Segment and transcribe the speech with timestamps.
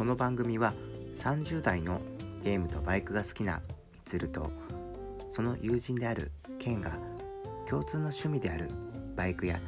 [0.00, 0.72] この番組は
[1.18, 2.00] 30代の
[2.42, 3.60] ゲームとバイクが好きな
[3.92, 4.50] みつると
[5.28, 6.92] その友人であるケンが
[7.68, 8.70] 共通の趣味である
[9.14, 9.60] バイクや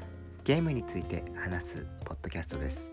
[0.44, 2.90] ゲームについて話すポッドキャストです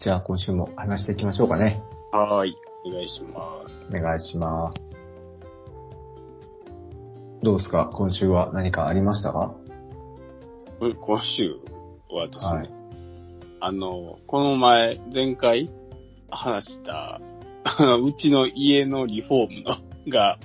[0.00, 1.82] じゃあ今週も話していきましょうかね。
[2.12, 2.56] はーい。
[2.86, 3.74] お願いします。
[3.90, 4.96] お願いします。
[7.42, 7.90] どうですか？
[7.92, 9.56] 今週は何かありましたか？
[10.80, 11.56] うん今週
[12.08, 12.70] はですね、はい
[13.58, 15.68] あの、この前、前回
[16.36, 17.20] 話した、
[18.02, 19.76] うちの家のリフォームの
[20.08, 20.38] が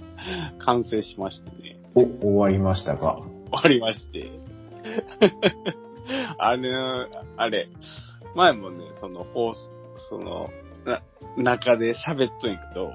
[0.60, 4.30] 完成しましてね、お、終わりましたか終わりまして。
[6.38, 6.72] あれ、
[7.38, 7.68] あれ、
[8.36, 9.70] 前もね、その放送、
[10.10, 10.50] その、
[10.86, 11.02] な、
[11.38, 12.88] 中で喋っとんやけど、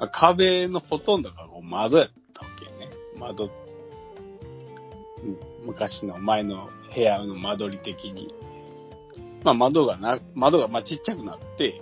[0.00, 2.90] まあ壁のほとんどがこう窓やったわけね。
[3.18, 3.50] 窓、うん
[5.64, 8.28] 昔の前の部屋の間取り的に。
[9.44, 11.80] まあ窓がな、窓がまあちっちゃくなって、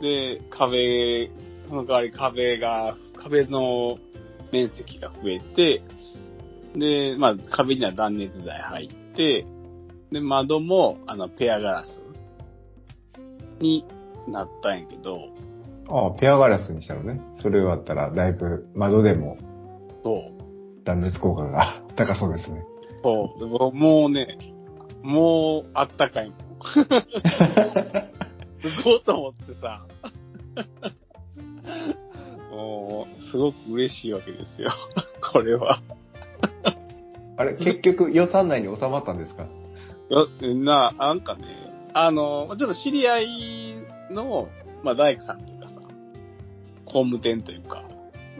[0.00, 1.30] で、壁、
[1.68, 3.98] その代わり壁が、壁の
[4.52, 5.82] 面積が増えて、
[6.74, 9.46] で、まあ壁には断熱材入って、
[10.10, 12.00] で、窓も、あの、ペアガラス
[13.60, 13.84] に
[14.26, 15.18] なったんやけど、
[15.88, 17.20] ああ、ペアガラスにしたのね。
[17.38, 19.36] それがあったら、だいぶ窓でも
[20.02, 22.64] そう、断熱効果が高そうですね。
[23.02, 24.38] そう、もうね、
[25.02, 26.38] もう、あったかいもん。
[28.60, 29.86] すごいと思ってさ。
[32.50, 34.70] もう、すごく嬉しいわけですよ。
[35.32, 35.80] これは。
[37.36, 39.46] あれ、結局予算内に収まったんですか？
[40.10, 41.44] よな、なんかね、
[41.94, 43.74] あの、ちょっと知り合い
[44.10, 44.48] の、
[44.82, 45.74] まあ、大工さんというかさ、
[46.84, 47.84] 工務店というか、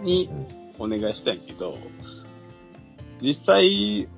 [0.03, 0.29] に
[0.79, 1.79] お願いしたんやけど、
[3.23, 4.09] 実際、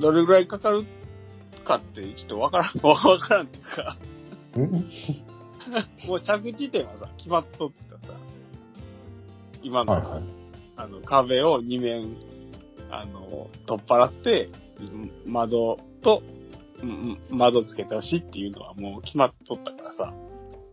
[0.00, 0.84] どれぐらいかかる
[1.64, 3.96] かって、ちょっとわからん、 わからんっていうか、
[4.58, 6.08] ん？
[6.08, 8.14] もう着地点はさ、決まっとってたさ、
[9.62, 10.22] 今の、はいはい。
[10.76, 12.16] あの、壁を2面、
[12.90, 14.50] あの、取っ払って、
[14.80, 16.22] うん窓と、
[16.82, 20.12] うんうん窓つけてほしいっていうのはもう決まっとったからさ。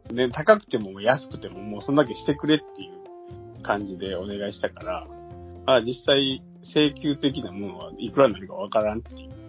[0.09, 5.07] で、高くても安くてももうそんだけしてくれっていう感じでお願いしたから、
[5.67, 9.40] あ実際、請求的なものはいくらになるかわからんっていう。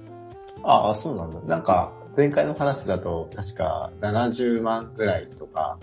[0.63, 1.41] ああ、そうなんだ。
[1.41, 5.79] なんか、前回の話だと、確か70万ぐらいとか、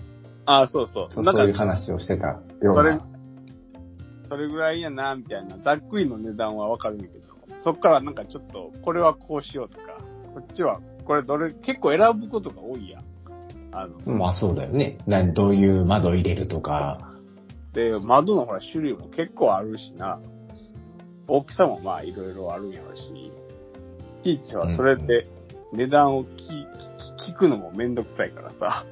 [0.46, 1.08] あそうそう。
[1.12, 3.06] そうなんか、そういう話をしてたようそれな。、
[4.28, 7.26] それぐらいやな、みたいな、ざっくりの値段はわかるんだけど、
[7.62, 9.84] そっからなんかちょっと、これはこうしようとか、
[10.34, 13.04] こっちは、これどれ、結構選ぶことが多いやん。
[13.72, 14.98] あの、まあそうだよね。
[15.06, 17.12] 何、どういう窓入れるとか。
[17.72, 20.20] で、窓のほら種類も結構あるしな。
[21.28, 23.32] 大きさもまあいろいろあるんやろし。
[24.24, 25.26] いちはそれで
[25.72, 28.84] 値段を聞くのもめんどくさいからさ。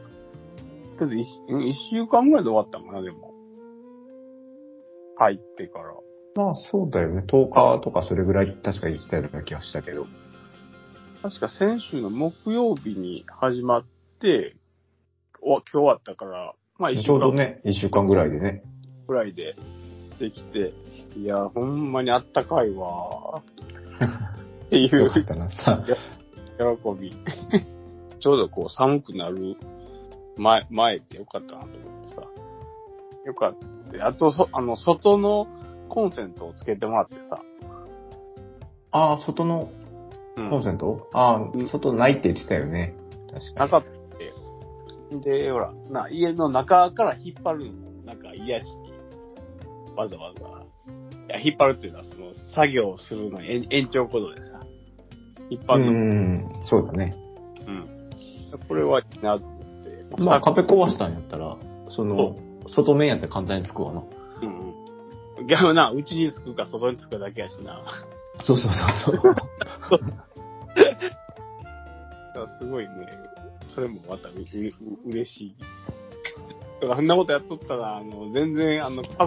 [0.98, 3.32] とりあえず一週間ぐらいで終わったのかな、でも。
[5.16, 5.94] 入ってから。
[6.34, 7.24] まあそうだよね。
[7.26, 10.06] 10日とかそれぐらい確か言ってたような気がしたけど。
[11.22, 13.84] 確か先週の木曜日に始まっ
[14.20, 14.56] て、
[15.40, 18.62] お今日終わったから、まあ一ちょうど週間ね、1週間ぐらいでね。
[19.06, 19.56] ぐらいで
[20.18, 20.72] できて、
[21.16, 23.42] いや、ほんまにあったかいわ。
[24.68, 25.50] っていうよかったな。
[25.50, 25.82] さ、
[26.58, 27.10] 喜び。
[28.20, 29.56] ちょうどこう寒くなる
[30.36, 32.22] 前、前でよかったなと思ってさ。
[33.24, 33.54] よかっ
[33.90, 34.06] た。
[34.06, 35.46] あと、そ、あの、外の
[35.88, 37.40] コンセントをつけてもらってさ。
[38.90, 39.70] ああ、外の
[40.36, 42.94] うんコンセント、あうんあ、外ないって言ってたよね。
[43.32, 43.54] 確かに。
[43.56, 43.98] なかった。
[45.20, 48.92] で、ほら、な、家の中から引っ張るの、なんか嫌しに、
[49.96, 50.67] わざわざ。
[51.28, 54.60] いや、引っ張るっていうのは、その、作業をするのに延延長コードでさ、
[55.50, 55.92] 引っ張うるの。
[55.92, 57.14] ん、そうだね。
[57.66, 57.86] うん。
[58.66, 60.22] これはいいなと思って。
[60.22, 61.56] まあ壁壊したんやったら、
[61.90, 62.36] その、
[62.68, 64.02] 外面やったら簡単につくわな。
[64.42, 64.58] うん
[65.38, 65.46] うん。
[65.46, 67.80] 逆な、うちにつくか外につくだけやしな。
[68.46, 69.26] そうそうそうそ
[69.96, 70.00] う。
[72.58, 72.90] すごいね、
[73.68, 75.54] それもまたうう嬉しい。
[76.80, 79.26] だからそんなことやっとったら、あの、全然、あの、カ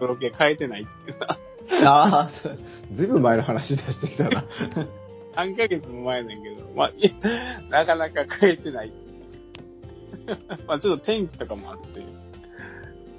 [0.00, 1.38] ブのロケ変えてないってさ、
[1.84, 2.30] ああ、
[2.94, 4.44] ずいぶん前の話出してきたな。
[5.36, 7.14] 3ヶ月も前なんやけど、まあ、い
[7.70, 8.92] なかなか変えてない。
[10.66, 12.00] まあ、ちょっと天気とかもあって。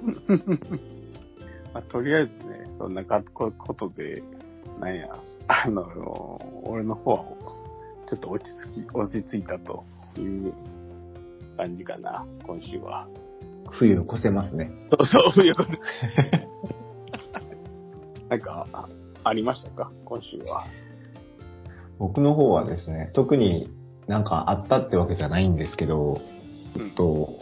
[1.72, 4.22] まあ、とりあえずね、そんなかこことで、
[4.78, 5.08] なんや、
[5.48, 7.24] あの、俺の方は、
[8.06, 9.84] ちょっと落ち着き、落ち着いたと
[10.18, 10.52] いう
[11.56, 13.06] 感じかな、今週は。
[13.72, 14.70] 冬を越せますね。
[14.90, 15.70] そうそう、いうこと。
[18.28, 18.88] なんか、あ
[19.24, 19.90] ありましたか？
[20.04, 20.66] 今週は。
[21.98, 23.70] 僕の方はですね、特に
[24.06, 26.20] なんかあったってわけじゃないんですけど、
[26.76, 27.38] うんと、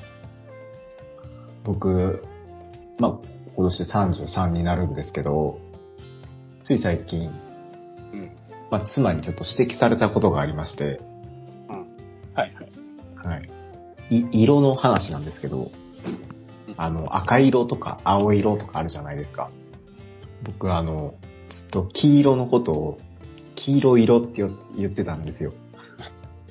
[1.64, 2.24] 僕、
[2.98, 3.18] まあ、
[3.56, 5.58] 今年33になるんですけど、
[6.64, 7.30] つい最近、
[8.12, 8.30] うん。
[8.70, 11.00] まあ、妻にちょっと指摘されたことがありまして、
[12.34, 12.70] はいはい。
[13.26, 13.48] はい。
[14.10, 15.70] い、色の話なんですけど、
[16.76, 19.50] あの、赤色とか青色とかあるじゃないですか。
[20.42, 21.14] 僕あの、
[21.50, 22.98] ずっと黄色のことを、
[23.54, 25.52] 黄色色ってよ言ってたんですよ。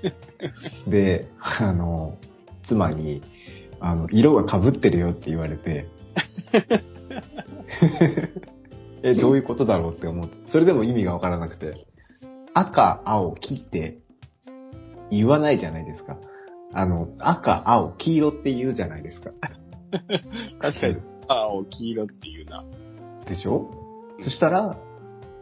[0.88, 2.18] で、あの、
[2.64, 3.22] 妻に、
[3.80, 5.88] あの、色が被ってるよって言われて、
[9.02, 11.86] え、どういうことだろうって思って、それでも意味がわからなくて、
[12.54, 14.00] 赤、青、黄って
[15.10, 16.18] 言わないじゃないですか。
[16.74, 19.32] あの、赤、青、黄色って言うじゃないですか。
[20.62, 20.98] 確かに、
[21.28, 22.64] 青、黄色っていうな。
[23.28, 23.70] でしょ？
[24.22, 24.78] そしたら、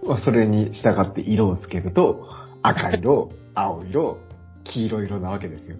[0.06, 2.28] まあそれに従って色をつけると、
[2.62, 4.18] 赤色、 青色、
[4.64, 5.78] 黄色色なわけですよ。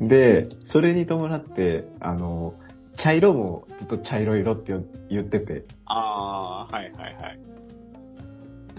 [0.00, 2.54] で、それに伴って、あの、
[2.96, 4.74] 茶色もずっと茶色色って
[5.10, 7.38] 言ってて、ああ、はいはいはい。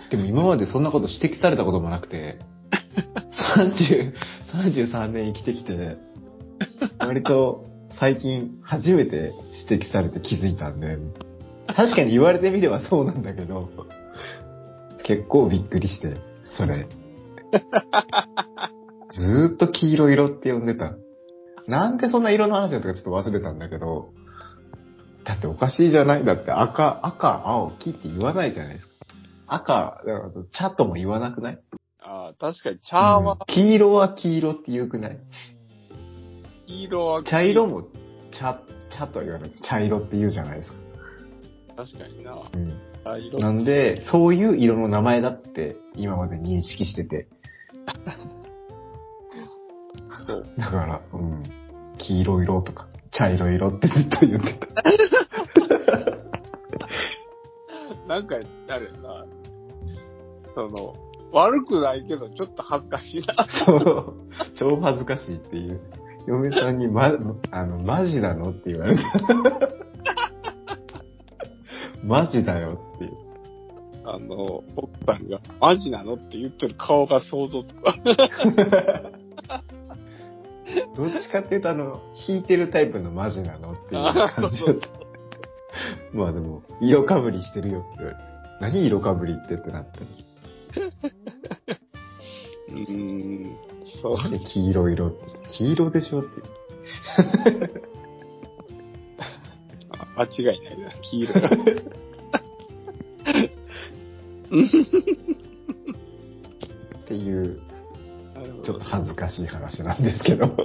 [0.09, 2.39] でも今までそんなこと指摘されたこともなくて、
[3.57, 4.13] 30、
[4.53, 5.97] 33年生きてきて、
[6.99, 7.65] 割と
[7.99, 9.33] 最近初めて
[9.69, 10.97] 指摘されて気づいたんで、
[11.75, 13.69] 確かに言われてみればそうなんだけど、
[15.05, 16.15] 結構びっくりして、
[16.55, 16.87] それ。
[19.11, 20.93] ずーっと黄色色って呼んでた。
[21.67, 24.13] なんでそんな色の話だったかちょっと忘れたんだけど、
[25.23, 26.23] だっておかしいじゃない？
[26.23, 28.93] だって赤、赤、青、黄って言わないじゃないですか。
[29.47, 31.59] 赤、だから茶とも言わなくない？
[31.99, 35.17] ああ、確かに茶はうん、黄色は黄色って言うくない？
[36.67, 37.87] 黄色は茶色も
[38.31, 39.51] 茶、茶とは言わない。
[39.63, 40.77] 茶色って言うじゃないですか。
[41.77, 42.33] 確かにな。
[42.33, 42.67] うん。
[43.03, 43.39] 茶色。
[43.39, 47.27] なんで、そういう色の名前だって今まで認識してて。
[50.27, 50.45] そう。
[50.57, 51.43] だから、うん。
[51.97, 54.67] 黄色色とか、茶色色ってずっと言ってた。
[58.07, 59.25] なんか、あれやな。
[60.53, 60.95] その、
[61.31, 63.45] 悪くないけど、ちょっと恥ずかしいな。
[63.65, 64.13] そう。
[64.55, 65.79] 超恥ずかしいっていう。
[66.27, 67.13] 嫁さんに、ま、
[67.51, 69.01] あの、マジなのって言われた。
[72.03, 73.13] マジだよっていう。
[74.03, 77.95] あの、奥さんが、マジなのって言ってる顔が想像つくわ。
[80.95, 84.89] どっちかっていうと、あの、弾いてるタイプのマジなのっていう感じだった。
[86.13, 88.23] まあでも、色かぶりしてるよって言われて。
[88.59, 89.99] 何色かぶりってってなって。
[92.69, 93.26] うーん、
[94.01, 94.29] そう。
[94.29, 95.17] で黄色色って。
[95.47, 96.29] 黄色でしょって。
[99.89, 101.33] あ間違いないな、黄色。
[106.99, 107.59] っていう、
[108.63, 110.55] ちょっと恥ずかしい話なんですけど。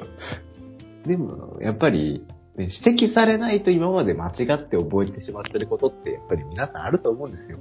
[1.06, 2.24] でも、やっぱり、
[2.56, 7.58] ね、指摘されないと今まで間違って覚えてしまってることって、やっぱり皆さんあると思うんですよ。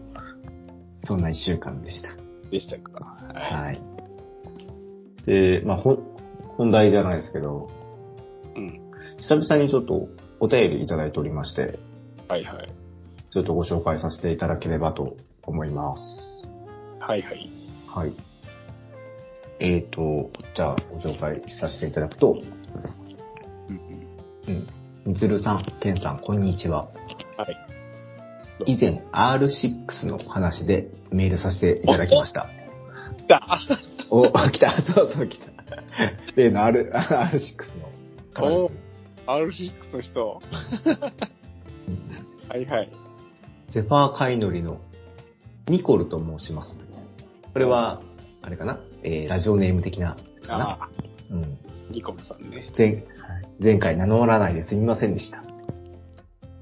[1.02, 2.10] そんな一週間でした。
[2.52, 3.18] でしたか。
[3.34, 3.66] はい。
[3.66, 3.91] はい。
[5.26, 7.70] で、まあ、本題じゃないですけど、
[8.56, 8.82] うん。
[9.18, 10.08] 久々にちょっと
[10.40, 11.80] お便りいただいておりまして、
[12.28, 12.70] はいはい。
[13.32, 16.48] ちょっとご紹介させていただければと思います。
[17.00, 17.50] はいはい。
[17.88, 18.14] はい。
[19.60, 22.42] えーと、じゃあご紹介させていただくと、
[23.70, 23.76] うん
[24.48, 24.68] うん。
[25.06, 26.90] みつるさん、けんさん、こんにちは。
[27.38, 27.58] はい。
[28.66, 32.50] 以前 R6 の話でメールさせていただきました。
[33.18, 33.60] 来た
[34.12, 35.46] お、来た、 そうそう来た。
[36.36, 37.00] 例の R、R6
[37.80, 37.88] の
[38.36, 38.82] 方です。
[39.26, 40.42] R6 の人。
[42.50, 42.92] はいはい。
[43.70, 44.82] ゼファーカイノリの
[45.68, 46.76] ニコルと申します。
[47.54, 48.02] これは、
[48.42, 48.82] あれかな？
[49.04, 50.70] えー、ラジオネーム的なやつかな？
[50.72, 50.90] ああ、
[51.30, 51.58] うん。
[51.90, 52.70] ニコルさんね。
[52.78, 53.06] 前、
[53.64, 55.42] 前回名乗らないですみませんでした。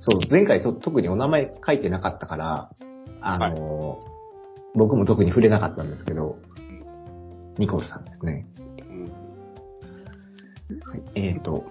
[0.01, 2.69] そう、前回ちょっと特にお名前書いてなかったから、
[3.21, 4.09] あのー
[4.75, 6.37] 僕も特に触れなかったんですけど、
[7.59, 8.47] ニコルさんですね。
[8.89, 9.03] うん。
[9.03, 11.65] はい、えーと、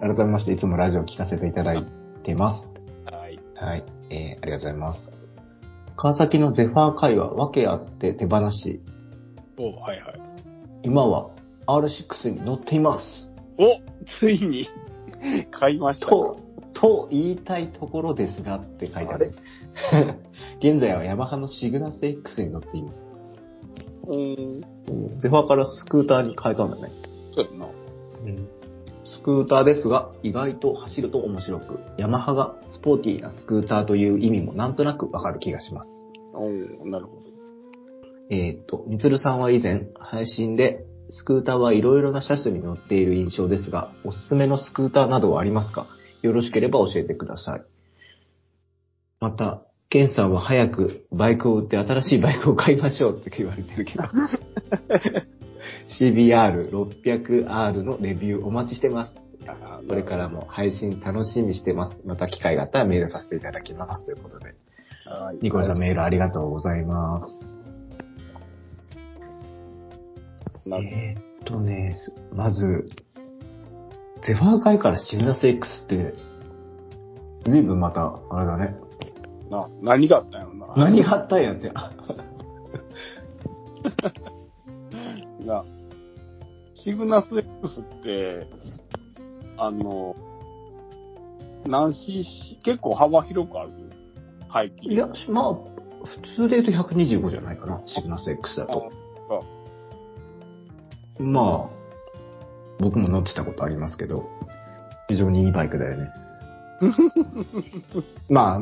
[0.00, 1.86] 改めましていつもラジオ聞かせていただい
[2.22, 2.68] てます。
[3.10, 3.40] はい。
[3.54, 5.10] はい、えー、ありがとうございます。
[5.96, 8.82] 川崎のゼファー会は訳あって手放し、
[9.58, 10.20] おはいはい。
[10.82, 11.30] 今は
[11.66, 13.26] R6 に乗っています。
[13.56, 13.80] お
[14.20, 14.68] ついに
[15.50, 16.10] 買いましたか。
[16.10, 16.40] と、
[16.74, 19.34] と言いたいところですがって書いてある。
[20.60, 22.94] 現在はヤマハのシグナス X に乗っています。
[24.06, 24.79] うん。
[25.18, 26.92] ゼファーからスクーターに変えたんだね。
[27.34, 27.66] そうやな。
[29.04, 36.06] スクーターですが、意外と走ると面白く、ヤマハがスポーティーなスクーターという意味もなんとなくわかる気がします。
[36.32, 36.48] お
[36.86, 37.22] なるほど。
[38.30, 45.86] えーっと、みつるさんは以前、配信でスクーターはいろいろな車種に乗っている印象ですが、おすすめのスクーターなどはありますか？
[46.22, 47.62] よろしければ教えてください。
[49.18, 54.04] また、ケンさんは早くバイクを売って新しいバイクを買いましょうって言われてるけど。
[56.00, 59.16] CBR600R のレビューお待ちしてます。
[59.88, 62.00] これからも配信楽しみにしてます。
[62.04, 64.04] また機会があったらメールさせていただきます。
[64.04, 64.54] ということで。
[65.06, 67.50] はいニコルさんメールありがとうございます。
[70.66, 72.86] えーっとね、すまず、
[74.24, 76.14] ゼファー界からシグナス X って、
[77.50, 78.89] ずいぶんまた、あれだね。
[79.50, 80.74] な何があったんやろな。
[80.76, 81.72] 何があったんやって。
[81.74, 81.90] あ
[85.46, 85.64] が、
[86.74, 88.46] シグナス X って、
[89.56, 90.14] あの、
[91.66, 93.70] 何 cc、結構幅広くある
[94.48, 95.54] 排気いや、まあ、
[96.04, 98.90] 普通で言うと125じゃないかな、シグナス X だと。
[101.18, 101.80] まあ、
[102.78, 104.30] 僕も乗ってたことありますけど、
[105.08, 106.10] 非常にいいバイクだよね。
[108.30, 108.60] まあ、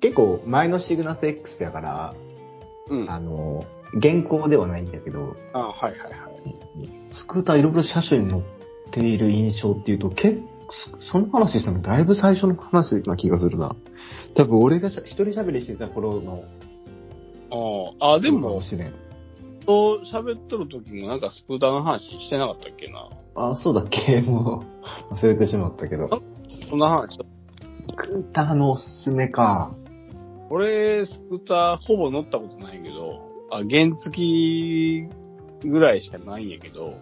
[0.00, 2.14] 結構前のシグナス X やから、
[2.88, 3.10] うん。
[3.10, 3.64] ああの、
[3.94, 7.12] 現行ではないんだけど、はいはいはい。
[7.12, 8.42] スクーターいろいろ車種に乗っ
[8.90, 10.48] ている印象っていうと、結構、
[11.10, 13.74] その話したのだいぶ最初の話な気がするな。
[14.34, 16.44] 多分俺がしゃ一人喋りしてた頃の。
[18.00, 18.92] ああ、あでかもも、しれん。
[19.66, 23.08] と喋っとる時もなんかスクーターの話してなかったっけな。
[23.34, 24.20] あ、そうだっけ？
[24.26, 24.62] も
[25.10, 26.08] う、忘れてしまったけど。
[26.68, 27.16] そんな話。
[27.16, 29.72] スクーターのおすすめか。
[30.50, 35.08] 俺、スクーターほぼ乗ったことないけど、あ、原付き
[35.68, 36.94] ぐらいしかないんやけど、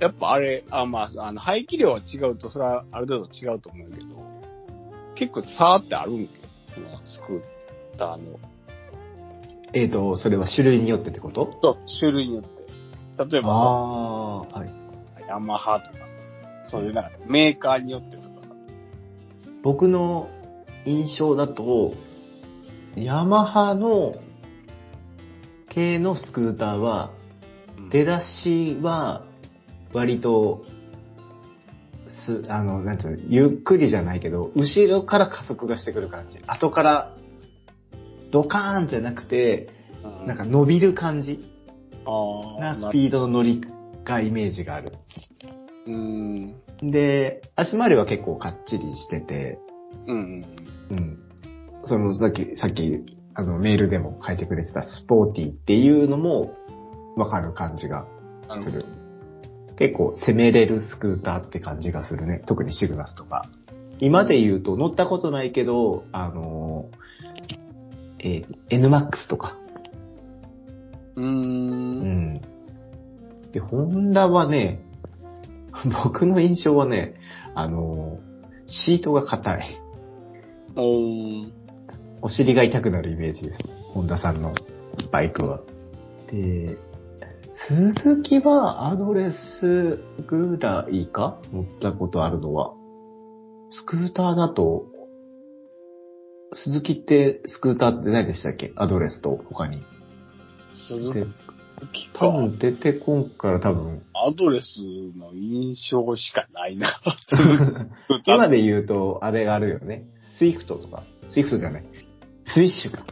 [0.00, 4.06] やっぱあれ、あ、まあ、あの、排気量は違うと、それはある程度違うと思うけど、
[5.14, 6.32] 結構差ってあるんけ
[6.74, 8.40] そのスクーターの。
[9.74, 11.46] えっ、と、それは種類によってってこと？
[11.46, 12.62] と、種類によって。
[13.30, 14.70] 例えば、あはい。
[15.28, 16.14] ヤマハとかさ、
[16.66, 18.54] そういうなんかメーカーによってとかさ、
[19.62, 20.28] 僕の
[20.84, 21.94] 印象だと、
[22.96, 24.14] ヤマハの
[25.70, 27.10] 系のスクーターは、
[27.90, 29.24] 出だしは、
[29.92, 30.64] 割と、
[32.26, 36.38] す、あの、なんていうの、ゆっくりじゃないけど、後ろから加速がしてくる感じ。
[36.46, 37.16] 後から、
[38.30, 39.68] ドカーンじゃなくて、
[40.04, 41.38] うんなんか伸びる感じ
[42.04, 43.60] ああ、なスピードの乗り
[44.04, 44.92] がイメージがある。
[45.86, 46.90] うーん。
[46.90, 49.58] で、足回りは結構かっちりしてて、
[50.06, 50.44] うん。
[50.90, 51.31] うん。
[51.84, 56.54] その、さっき、さっき、あの、メールでも書いてくれてたスポーティーっていうのも、
[57.16, 58.06] わかる感じが
[58.64, 58.84] する。
[59.76, 62.42] 結構攻めれるスクーターって感じがするね。
[62.46, 63.42] 特にシグナスとか。
[64.00, 69.56] 今で言うと乗ったことないけど、あのー、えー NMAX とか。
[71.16, 71.24] うー。
[71.24, 72.40] うんん。
[73.52, 74.80] で、ホンダはね、
[76.04, 77.14] 僕の印象はね、
[77.54, 78.18] あのー、
[78.66, 79.64] シートが硬い。
[80.76, 81.61] おー。
[82.22, 83.58] お尻が痛くなるイメージです。
[83.92, 84.54] ホンダさんの
[85.10, 85.60] バイクは。
[86.30, 86.78] で、
[87.66, 91.40] 鈴木はアドレスぐらいか？
[91.52, 92.74] 乗ったことあるのは。
[93.70, 94.86] スクーターだと、
[96.54, 98.72] スズキってスクーターって何でしたっけ？
[98.76, 99.80] アドレスと他に。
[100.88, 101.26] 鈴で
[101.92, 102.26] 木か。
[102.26, 104.02] 多分出てこんから多分。
[104.14, 104.78] アドレス
[105.18, 107.00] の印象しかないな。
[108.26, 110.06] 今で言うと、あれがあるよね。
[110.38, 111.02] スイフトとか。
[111.30, 111.84] スイフトじゃない。
[112.46, 113.04] スイッシュか。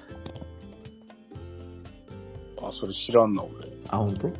[2.62, 3.68] あ、それ知らんな、俺。
[3.88, 4.30] あ、本当？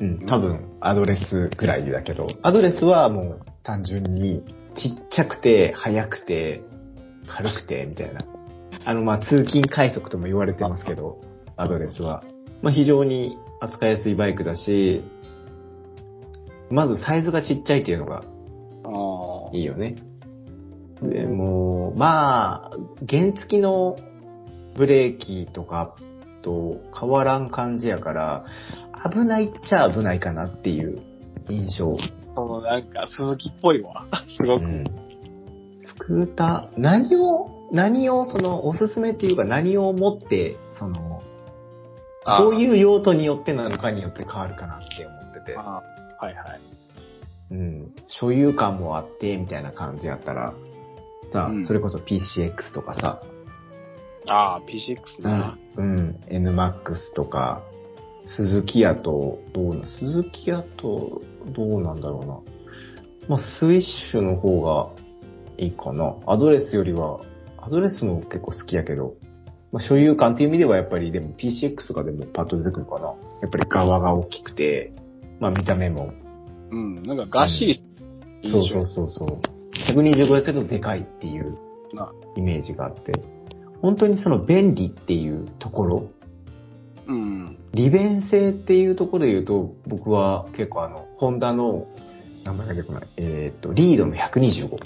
[0.00, 4.42] うん、多分、アドレスぐらいだけど、アドレスはもう単純に
[4.76, 6.62] ちっちゃくて、速くて、
[7.26, 8.24] 軽くて、みたいな。
[8.84, 11.20] あの、まあ、通勤快速とも言われてますけど、
[11.56, 12.24] アドレスは。
[12.62, 15.04] まあ、非常に扱いやすいバイクだし、
[16.70, 19.56] まずサイズがちっちゃいっていうのがああ。
[19.56, 19.94] いいよね。
[21.02, 22.76] でも、まあ、
[23.08, 23.96] 原付きの
[24.74, 25.94] ブレーキとか
[26.42, 28.44] と変わらん感じやから、
[29.10, 31.00] 危ないっちゃ危ないかなっていう
[31.48, 31.96] 印象。
[32.34, 34.06] そのなんか鈴木っぽいわ。
[34.36, 34.64] すごく。
[34.64, 34.84] うん
[35.84, 41.22] スクーター、何を、何をそのおすすめっていうか何を持って、その、
[42.24, 42.54] どうう。
[42.54, 45.56] いう用途によってなのかによって変わるかなって思ってて。
[45.56, 45.82] は
[46.22, 46.34] いはい。
[47.50, 47.92] うん。
[48.08, 50.54] 所有感もあって、みたいな感じやったら、
[51.32, 53.22] さ、うんそれこそ PCX とかさ、
[54.28, 55.54] ああ、PCX ね。
[55.76, 56.20] うん。
[56.28, 57.62] NMAX とか、
[58.24, 62.38] 鈴木屋と、どうな、鈴木屋と、どうなんだろうな。
[63.28, 64.90] まあ、スイッシュの方が
[65.58, 66.16] いいかな。
[66.26, 67.20] アドレスよりは、
[67.58, 69.14] アドレスも結構好きやけど、
[69.72, 73.14] まあ、所有感っていう意味ではやっぱりでも PCX とかでもパッと出てくるかな。
[73.40, 74.92] やっぱり側が大きくて、
[75.40, 76.12] まあ見た目も。
[76.70, 77.02] うん。
[77.02, 77.84] なんかがっしり。
[78.44, 79.40] そうそうそうそう。
[79.92, 81.56] 125やけどでかいっていう
[81.94, 83.12] なイメージがあって。
[83.82, 86.10] 本当にその便利っていうところ、
[87.06, 87.58] うん。
[87.72, 91.88] 利便性っていうところで言うと、僕は結構あの、ホンダの、
[92.44, 94.78] 名前が出てこない、えっ、と、リードの125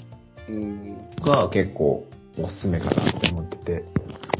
[0.49, 0.97] うん。
[1.21, 2.07] が結構
[2.39, 3.85] おすすめかなって思ってて。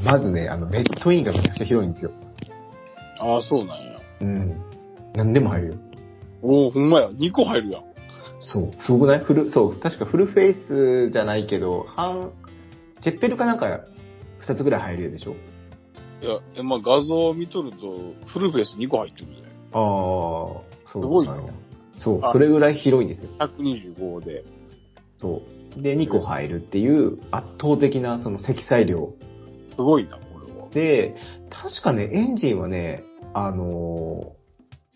[0.04, 2.12] まずね、あの、メットインがめちゃくちゃ広いんですよ。
[3.20, 4.00] ああ、そうなんや。
[4.22, 4.62] うん。
[5.16, 5.74] 何でも入るよ。
[6.42, 7.10] おおほんまや。
[7.10, 7.84] 2個入るやん。
[8.40, 8.72] そう。
[8.80, 9.20] すごくない？
[9.20, 9.76] フル、そう。
[9.76, 12.32] 確かフルフェイスじゃないけど、半、
[13.02, 13.82] ジェッペルかなんか
[14.48, 15.36] 2つぐらい入るでしょ？
[16.22, 19.34] いや、え、まあ、画像を見とると、フルフェイス2個入ってるで。
[19.74, 21.38] ああ、そうすごいな
[21.98, 22.32] そうあ。
[22.32, 23.30] それぐらい広いんですよ。
[23.40, 24.44] 125で。
[25.18, 25.42] そ
[25.78, 25.82] う。
[25.82, 29.14] で、2個入るっていう圧倒的なその積載量。
[29.70, 30.70] すごいな、これは。
[30.72, 31.16] で、
[31.50, 34.38] 確かね、エンジンはね、あのー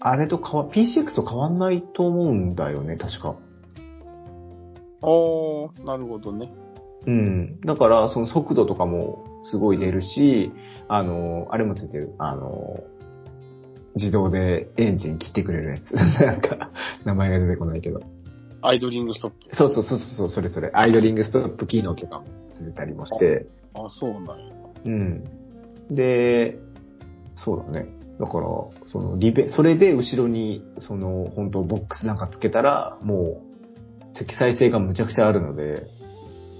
[0.03, 3.35] あれと変わ、PCX と変わんないと思うんだよね、確か。
[5.03, 6.51] ああ、なるほどね。
[7.07, 7.59] うん。
[7.61, 10.51] だから、その速度とかもすごい出るし、
[10.87, 12.13] あの、あれもついてる。
[12.17, 12.83] あの、
[13.95, 15.91] 自動でエンジン切ってくれるやつ。
[16.21, 16.71] なんか、
[17.05, 18.01] 名前が出てこないけど。
[18.61, 19.55] アイドリングストップ。
[19.55, 20.69] そうそうそうそう、それそれ。
[20.73, 23.47] アイドリングストップ機能とかもついてたりもして。
[23.73, 24.35] あそうなんや。
[24.85, 25.23] うん。
[25.89, 26.59] で、
[27.37, 27.87] そうだね。
[28.19, 28.45] だから、
[28.85, 33.41] その、リベ、それで後ろに、その、本当ボックスなんかつけたら、も
[34.13, 35.87] う、積載性がむちゃくちゃあるので、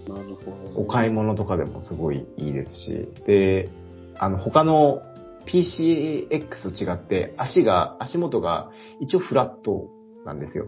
[0.08, 0.74] なるほど、ね。
[0.75, 3.70] お買い物とかでもすごいいいですし、で、
[4.17, 5.01] あの、他の
[5.46, 9.89] PCX と違って、足が、足元が一応フラット
[10.25, 10.67] なんですよ。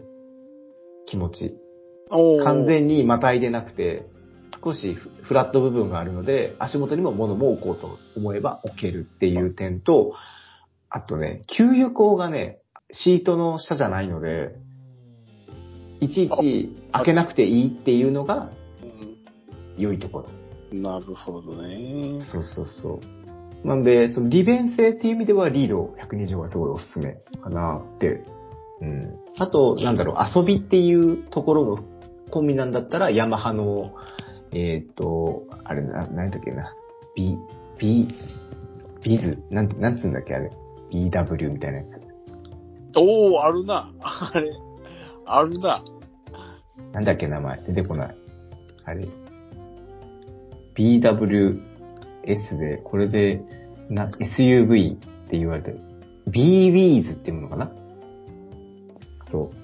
[1.05, 1.55] 気持ち。
[2.43, 4.07] 完全にまたいでなくて、
[4.63, 10.13] 少しフフラット部分があるので、足元にも物も置こうと思えば置けるっていう点と、
[10.89, 12.59] あとね、給油口がね、
[12.91, 14.55] シートの下じゃないので、
[15.99, 18.51] いちいち開けなくていいっていうのが
[19.77, 20.25] 良いところ。
[20.37, 20.43] うん
[20.81, 22.19] なるほどね。
[22.19, 22.99] そうそうそ
[23.63, 23.67] う。
[23.67, 28.25] なんで、その利便性っていう意味ではリード120がすごいおすすめかなって。
[28.81, 29.15] うん。
[29.37, 31.79] あと、なんだろう、遊びっていうところも
[32.31, 33.93] 込みなんだったら、ヤマハの、
[34.51, 36.75] えっ、と、あれな、なんだっけな、
[37.15, 37.37] B、
[37.77, 38.07] B、
[39.03, 40.51] ビズ、なん、なんつうんだっけあれ。
[40.91, 42.01] BW みたいなやつ。
[42.95, 43.91] おおあるな。
[44.01, 44.51] あれ。
[45.25, 45.83] あるな。
[46.91, 47.57] なんだっけ名前。
[47.63, 48.15] 出てこない。
[48.85, 49.07] あれ？
[50.75, 51.59] BWS
[52.57, 53.41] で、これで、
[53.89, 54.97] な、SUV っ
[55.29, 55.79] て言われてる。
[56.29, 57.71] BWs っていうものかな？
[59.25, 59.55] そう。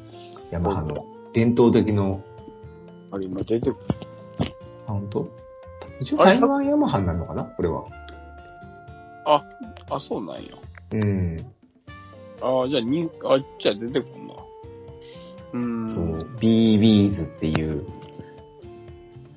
[0.52, 2.22] ヤマハの伝統的の、
[3.12, 3.76] あれ、今出てくる。
[4.88, 5.30] あ、本当？
[6.02, 7.43] 一応台湾ヤマハになるのかな？
[7.43, 7.86] これは。
[9.26, 9.43] あ、
[10.00, 10.41] そうなんや。
[10.93, 11.38] うん。
[12.41, 14.34] あじゃあ、に、あ、じゃあ出てくるな。
[15.54, 15.89] うーん。
[15.89, 16.36] そう。
[16.39, 17.86] BWs っていう、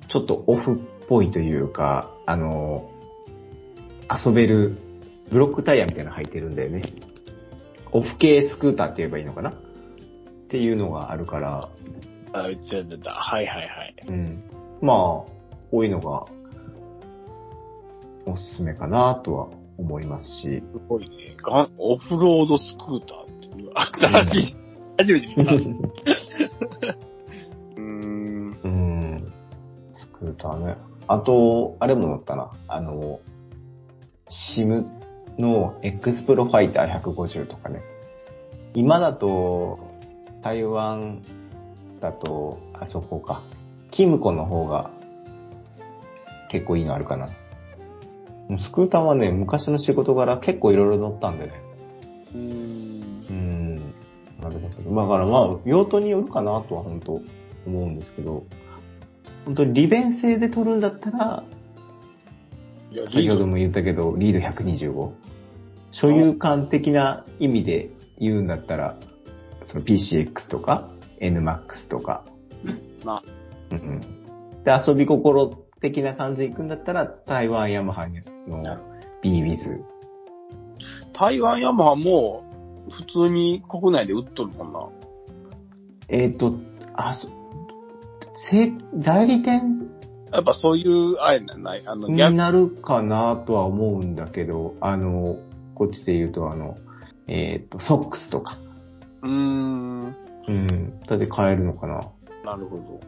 [0.07, 0.75] ちょっとオフっ
[1.07, 2.89] ぽいというか、あの、
[4.25, 4.77] 遊べる
[5.31, 6.93] ブロックタイヤみたいなの履いてるんだよね。
[7.91, 9.51] オフ系スクーターって言えばいいのかな？
[9.51, 9.53] っ
[10.49, 11.69] ていうのがあるから、
[12.33, 13.11] あ、出た出た。
[13.11, 13.95] はいはいはい。
[14.07, 14.43] うん。
[14.81, 15.29] まあ、こ
[15.73, 16.25] ういうのが
[18.25, 20.63] おすすめかなとは思いますし。
[20.73, 21.35] すごいね。
[21.41, 24.57] ガン、オフロードスクーターっていう、新しい。
[24.97, 25.53] 初めて見た。
[25.53, 28.49] うーん。
[28.63, 29.33] うん。
[29.95, 30.75] スクーターね。
[31.07, 32.51] あと、あれも乗ったな。
[32.67, 33.19] あの、
[34.27, 34.89] シム
[35.37, 37.81] の X プロファイター150とかね。
[38.73, 39.79] 今だと、
[40.41, 41.21] 台湾
[41.99, 43.41] だと、あそこか。
[43.91, 44.89] キムコの方が
[46.49, 47.29] 結構いいのあるかな。
[48.59, 51.53] スクーターはね、昔の仕事柄結構いろいろ乗ったんでね。
[52.33, 53.25] うーん。
[53.29, 53.75] うん。
[54.41, 55.01] なるほど。
[55.01, 57.23] だからまあ、用途によるかなとは本当思
[57.65, 58.43] うんですけど、
[59.45, 61.43] 本当に利便性で取るんだったら、
[62.91, 65.11] いや、先ほども言ったけど、リード125。
[65.91, 68.97] 所有感的な意味で言うんだったら、
[69.67, 72.23] その PCX とか NMAX とか。
[73.05, 73.21] な
[73.71, 73.99] うんうん。
[74.63, 75.47] で、遊び心
[75.81, 78.07] 的な感じで行くんだったら、台湾ヤマハ
[78.47, 78.63] の
[79.23, 79.81] BWiz。
[81.13, 82.43] 台湾ヤマハも、
[82.89, 84.89] 普通に国内で売っとるもんな。
[86.09, 86.55] えっ、と、
[86.95, 87.27] あ、そ、
[88.49, 89.89] せ代理店？
[90.31, 91.83] やっぱそういう、あれない？
[91.85, 95.37] あの、に逆、なるかなとは思うんだけど、あの、
[95.75, 96.77] こっちで言うと、あの、
[97.27, 98.57] えっ、と、ソックスとか、
[99.21, 100.15] うーん。
[100.47, 102.01] うん、だって買えるのかな。
[102.43, 102.99] なるほど。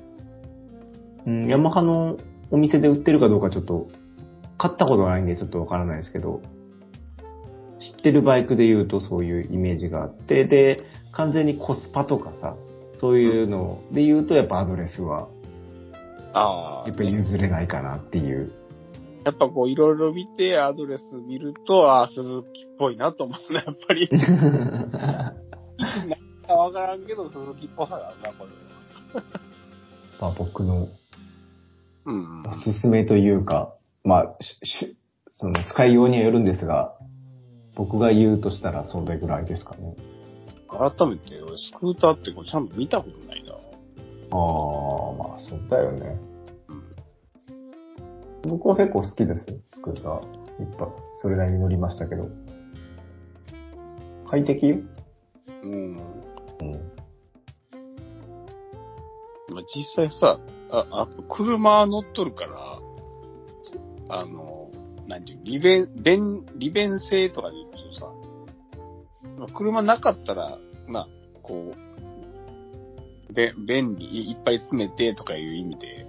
[1.25, 2.17] うん、ヤマハの
[2.51, 3.87] お店で売ってるかどうかちょっと、
[4.57, 6.41] 買ったことがないんでちょっとわからないですけど、
[7.79, 12.55] 知ってるバイクで言うとそういうイメージがあって、で、完全にコスパとかさ、
[12.97, 15.27] そういうので言うとやっぱアドレスは、
[16.33, 16.87] ああ。
[16.87, 18.51] やっぱり譲れないかなっていう。
[19.23, 24.09] やっぱこういろいろ見てアドレス見ると、ああ、鈴木っぽいなと思うね、やっぱり。
[26.47, 28.51] わからんけど、鈴木っぽさがあるな、これ。
[30.21, 30.87] まあ僕の
[32.05, 34.95] うんおすすめというか、まあ、しし
[35.31, 36.93] その使いようにはよるんですが、
[37.75, 39.95] 僕が言うとしたらそれぐらいですかね。
[40.77, 43.53] 改めて、俺、スクーターってこれちゃんと見たことないな。
[43.53, 46.19] ああ、まあそうだよね。
[48.43, 50.45] 僕は結構好きですよ、スクーター。
[50.61, 50.87] いっぱい、
[51.19, 52.29] それなりに乗りましたけど。
[54.29, 54.67] 快適？
[54.67, 54.77] よ。
[55.63, 55.71] うん。
[55.71, 55.97] うん。
[59.49, 60.39] まあ、実際さ、
[60.71, 62.79] あ、あ車乗っとるから、
[64.09, 64.69] あの、
[65.07, 68.11] なんていう、利便、便、利便性とかで言うとさ、
[69.37, 70.57] まあ車なかったら、
[70.87, 71.07] まあ、
[71.41, 71.73] こ
[73.29, 76.05] う、べ、便利、いいっぱい詰めてとかいう意味で、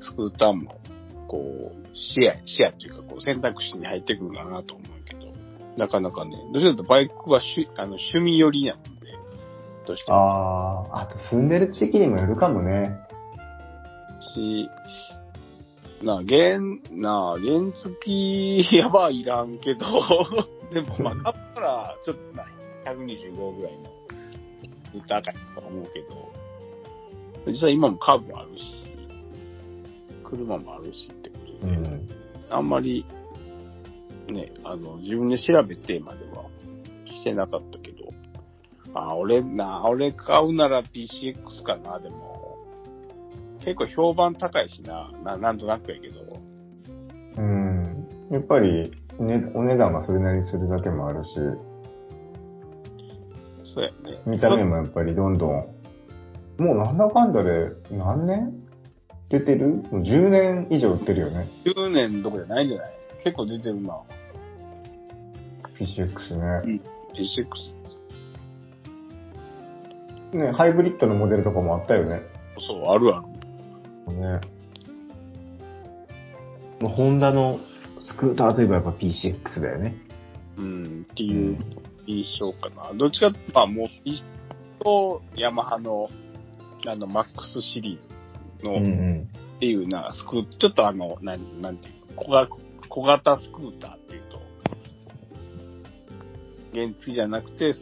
[0.00, 0.80] スクーターも、
[1.28, 5.32] こう、視野、視野っていうか、こう、選択肢に入ってくるかなと思うけど、
[5.76, 8.90] なかなかね、どちらかとバイクは趣、あの、趣味寄りなので、
[9.86, 10.16] どうしても。
[10.16, 12.98] ああ、あと住んでる地域にもよるかもね。
[14.34, 14.68] し、
[16.02, 19.86] なあ、原、なあ、原付きやばいらんけど、
[20.72, 22.44] でもまあ、 だったら、ちょっとな、
[22.84, 23.84] 125ぐらいの、
[24.92, 26.32] ずっと高いと思うけど、
[27.46, 28.64] 実際今もカーブもあるし、
[30.24, 32.08] 車もあるしってことで、うん。
[32.50, 33.04] あんまり、
[34.28, 36.44] ね、あの、自分で調べてまでは
[37.04, 38.08] してなかったけど、
[38.94, 42.56] あ、俺な、俺買うなら PCX かな、でも、
[43.64, 46.20] 結構評判高いしな、ななんとなくやけど、
[47.38, 48.08] うん。
[48.30, 51.28] やっぱり、ね、お値段がそれなりにするだけもあるし、
[53.72, 54.18] そうやね。
[54.26, 55.50] 見た目もやっぱりどんどん、
[56.58, 58.52] もうなんだかんだで何年？
[59.28, 59.68] 出てる？
[59.68, 61.48] もう10年以上売ってるよね。
[61.64, 62.92] 10年どころじゃないんじゃない？
[63.24, 63.98] 結構出てるな。
[65.78, 66.80] PCX ね。
[67.14, 67.46] PCX。
[70.36, 72.22] ね、ハイブリッドのモデルとかもあったよね。
[72.58, 73.22] そう、あるあ
[74.08, 74.14] る。
[74.14, 74.40] ね。
[76.86, 77.58] ホンダの
[78.00, 79.96] スクーターといえばやっぱ PCX だよね。
[80.58, 81.58] うん、っていう
[82.06, 82.92] 印象かな。
[82.94, 84.22] どっちかって、まあもう、一
[84.82, 86.08] と、ヤマハの、
[86.86, 88.10] あの、マックスシリーズ
[88.64, 88.76] の、
[89.56, 92.48] っていうな、スクー、ちょっとあの、なん、なんていうの、小が
[92.88, 94.40] 小型スクーターっていうと、
[96.74, 97.72] 原付じゃなくて、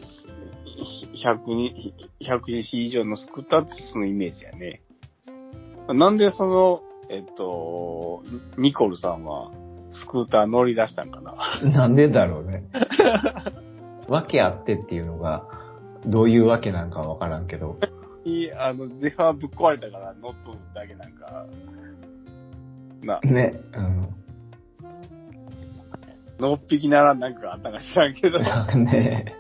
[1.15, 4.83] 100に、100cc 以上のスクーターってそのイメージやね。
[5.89, 8.23] なんでその、えっと、
[8.57, 9.51] ニコルさんは、
[9.91, 11.35] スクーター乗り出したんかな。
[11.69, 12.63] なんでだろうね。
[14.11, 15.47] わけあってっていうのが、
[16.05, 17.79] どういうわけなんかわからんけど。
[18.25, 21.47] いあの、ゼファーぶっ壊れたから乗っとるだけなんか、
[23.03, 23.53] な、ね。
[23.73, 24.09] うん。
[26.41, 28.41] のっぴきならなんかあったか知らんけど。
[28.41, 29.37] なんかね、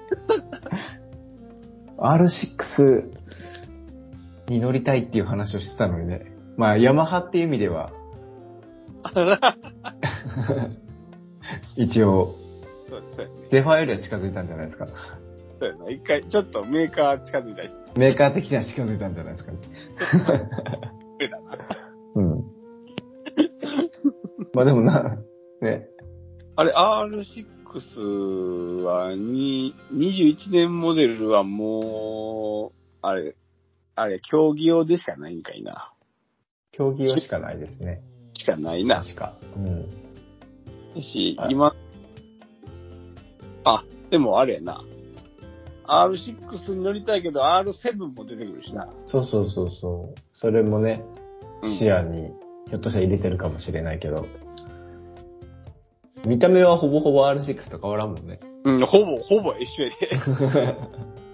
[1.98, 3.10] R6
[4.48, 6.32] に乗りたいっていう話をしてたのにね。
[6.56, 7.90] まあ、ヤマハっていう意味では、
[11.74, 12.34] 一応、
[12.90, 13.34] そうそうやね。
[13.50, 14.86] ゼファーよりは近づいたんじゃないですか。
[14.86, 14.92] そ
[15.66, 15.90] うやな。
[15.90, 19.58] 一回、ちょっとメーカー近づいたりして、メーカー的には近づいたんじゃないですかね。
[21.20, 21.56] 上だな。
[22.16, 22.44] うん。
[24.52, 25.16] まあでもな、
[25.62, 25.86] ね。
[26.56, 33.36] あれ、R6 は、に、21年モデルはもう、あれ、
[33.94, 35.92] あれ、競技用でしかないんかいな。
[36.72, 38.02] 競技用しかないですね。
[38.34, 39.02] しかないな。
[39.02, 39.36] 確か。
[39.56, 39.88] うん。
[41.00, 41.76] しはい、今、
[43.64, 44.82] あ、でもあれやな。
[45.86, 48.88] R6 に乗りたいけど R7 も出てくるしな。
[49.06, 50.20] そうそうそうそう。
[50.32, 51.02] それもね、
[51.62, 52.28] うん視野に、
[52.68, 54.26] ひょっとしたら入れてるかもしれないけど。
[56.26, 58.40] 見た目はほぼほぼ R6 と変わらんもんね。
[58.64, 60.76] うん、ほぼ、ほぼ一緒やで。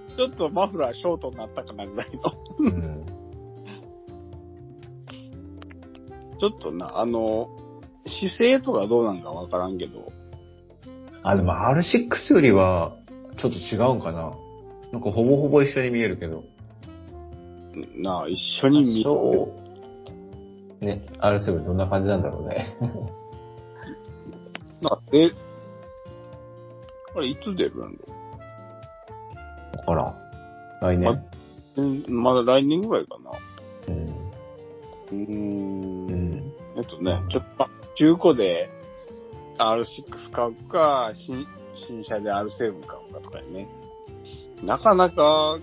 [0.17, 2.21] ちょっとマフラーショートになったかなぐらいの。
[2.59, 3.03] うん。
[6.39, 7.49] ちょっとな、あの、
[8.07, 10.13] 姿勢とかどうなんかわからんけど、
[11.29, 12.97] あ、でも R6 よりは、
[13.37, 14.33] ちょっと違うんかな。
[14.93, 16.45] なんかほぼほぼ一緒に見えるけど。
[17.97, 19.03] なあ、一緒に見る。
[19.03, 19.53] そ
[20.81, 20.85] う。
[20.85, 22.77] ね、R7 どんな感じなんだろうね。
[24.81, 25.31] なで、
[27.17, 28.05] あれ、いつ出るんだ？
[29.79, 30.15] だから、
[30.83, 31.25] 来年。
[31.77, 33.33] うんまだ来年ぐらいかな。
[33.89, 34.05] うん。
[34.07, 35.13] うー。
[35.13, 35.13] う
[36.13, 36.53] んん。
[36.77, 38.71] えっとね、ちょっと、ま中古で
[39.59, 43.69] R6 買うか、新、新車で R7 買うかとかね。
[44.63, 45.59] なかなか、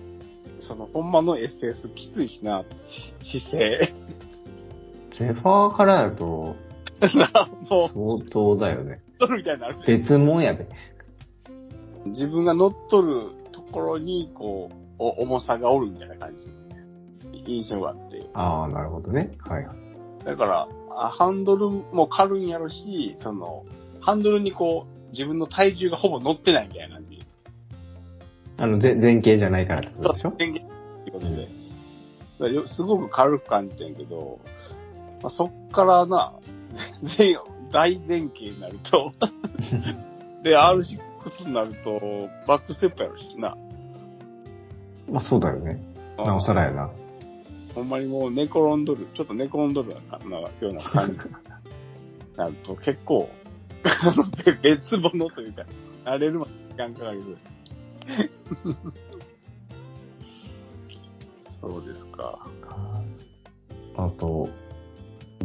[0.60, 3.94] その、ほんまの SS きついしな、し姿勢。
[5.12, 6.56] ゼファーからだと
[7.14, 9.00] なもう、相当だよね。
[9.20, 9.76] 乗っとるみたいになる。
[9.86, 10.66] 別もんやで。
[12.06, 16.46] 自分が乗っとるところに、こう、お重さがおるみたいな感じ。
[17.46, 18.24] 印象があって。
[18.32, 19.32] ああ、なるほどね。
[19.46, 19.66] はい。
[20.24, 23.64] だから、あハンドルも軽いんやろし、その、
[24.04, 27.18] ハンドルにこう、自分の体重がほぼ乗ってないみたいな感じ。
[28.58, 30.34] あの、ぜ前傾じゃないからってことでしょ？
[30.36, 31.36] 電源ってことで。
[31.36, 31.48] だか
[32.40, 34.40] らよすごく軽く感じてんけど、
[35.22, 36.34] まあ、そっからな、
[37.16, 37.38] 全
[37.70, 39.12] 大前傾になると、
[40.42, 43.56] で、R6 になると、バックステップやろしな。
[45.10, 45.80] まあそうだよね。
[46.18, 46.90] なおさらやな。
[47.74, 51.24] ほんまにもう寝転んどる、ちょっと寝転んどるようなような感じに
[52.36, 53.28] なると結構、
[53.84, 55.64] あのべ別物というか、
[56.04, 57.64] 慣れるまで時間かかりそうです。
[61.60, 62.38] そうですか。
[63.96, 64.48] あと、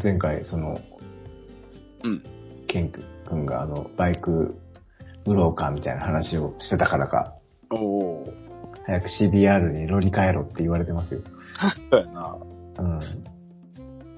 [0.02, 0.80] 前回、その、
[2.04, 2.24] うん。
[2.68, 2.92] ケン
[3.28, 4.56] 君があの、バイク
[5.26, 7.36] 売ろうかみたいな話をしてたからか、
[7.72, 8.34] おお、
[8.86, 11.22] 早く CBR に乗り換えろって言われてますよ。
[11.92, 12.38] そうやな。
[12.80, 13.00] うん。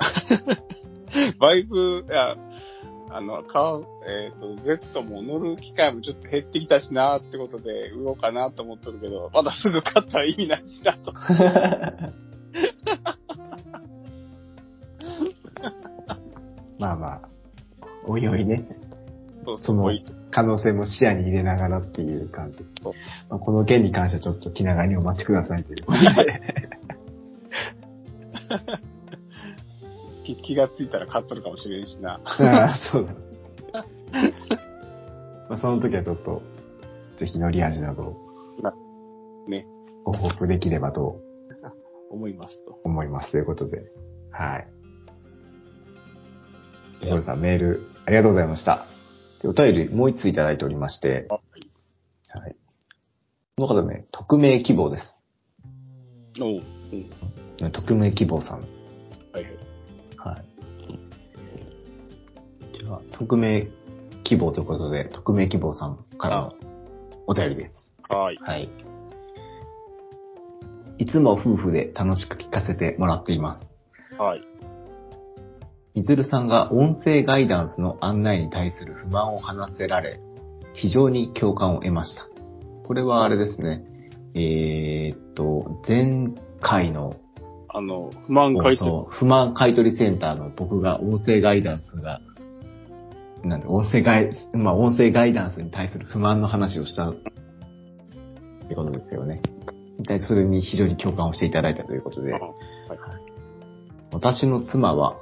[1.39, 2.36] バイク、いや、
[3.13, 11.12] あの、買う、えっ、と、Z も乗る機会もちょっと減ってきたしなってことで、売ろうかなと思っとるけど、まだすぐ買ったら意味ないしなと。
[16.80, 17.21] まあまあ、
[18.08, 18.65] おいおいね、
[19.45, 19.91] そうその
[20.32, 22.60] 可能性も視野に入れながらっていう感じ。
[23.30, 26.50] まあ、この件に関してはちょっと気長にお待ちくださいということで。
[30.35, 32.19] 気気がついたら買っとるかもしれんしな。
[32.23, 33.13] ああ、そうだ。
[35.49, 36.41] まあ、その時はちょっと、
[37.17, 38.15] ぜひ乗り味など
[39.47, 39.67] ね、
[40.03, 41.19] ご報告できればと
[42.09, 42.79] 思いますと。
[42.83, 43.91] 思いますということで。
[44.31, 44.67] はい。
[47.01, 48.85] ニコルさん、メールありがとうございました。
[49.41, 51.39] でお便りもう一ついただいておりまして、は
[52.35, 52.39] い。
[52.39, 52.55] はい。
[53.57, 55.23] この方ね、匿名希望です。
[56.39, 56.61] おう
[57.61, 57.71] うん。
[57.71, 58.80] 匿名希望さん。
[60.23, 60.38] は
[62.73, 62.77] い。
[62.77, 63.67] では、匿名
[64.23, 66.53] 希望ということで、匿名希望さんからの
[67.27, 67.91] お便りです。
[68.10, 68.38] はい。
[68.41, 68.69] はい。
[70.97, 73.65] いつも夫婦で楽しく聞かせてもらっています。
[74.19, 74.41] はい。
[75.95, 80.19] みずるさんが音声ガイダンスの案内に対する不満を話せられ、
[80.73, 82.27] 非常に共感を得ました。
[82.86, 83.84] これはあれですね。
[84.34, 87.15] えーっと、前回の
[87.73, 88.91] あの、不満放書いてる。
[88.91, 92.21] 送、不満買取センターの僕が音声ガイダンスが、
[93.43, 99.41] なんで、音声ガイ、まあ音声ガイダンスに対する不満の話をしたってことですよね。
[100.21, 102.41] それに非常に共感をしていただいたということで、はい
[104.13, 105.15] 私の妻は、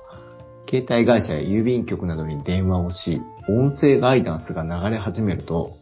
[0.68, 5.74] 携帯会社や郵便局などに電話をし、音声ガイダンスが流れ始めると、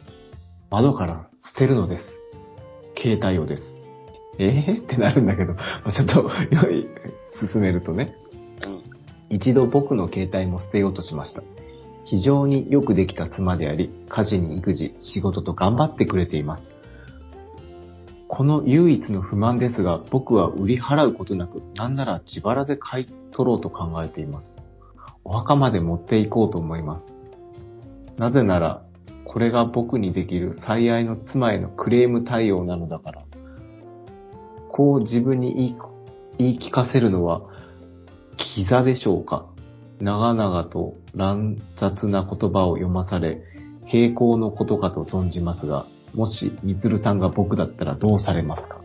[0.69, 2.03] 窓から捨てるのです。
[2.97, 3.76] 携帯をです。
[4.39, 6.87] えー、ってなるんだけど、まちょっと、よい
[7.51, 8.15] 進めるとね。
[8.65, 8.83] うん。
[9.29, 11.41] 一度僕の携帯も捨てようとしました。
[12.05, 16.63] 非常によくできた妻であり、家事に育児、仕事と頑張ってくれています。
[18.29, 24.45] この唯一の不満ですが、僕は売り払うことなく、なんなら自腹で買い取ろうと考えています。
[25.23, 27.05] お墓まで持っていこうと思います。
[28.17, 28.83] なぜなら、
[29.25, 33.26] これが僕にできる最愛の妻へのクレーム対応なのだから。
[34.77, 35.75] こう自分に言い
[36.37, 37.41] 言い聞かせるのは、
[38.37, 39.47] キザでしょうか？
[39.99, 43.41] 長々と乱雑な言葉を読まされ、
[43.87, 48.79] 平行のことかと存じますが、もし、みつるさんが僕だったらどうされますか？